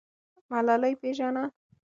[0.49, 1.43] ملالۍ پیژنه.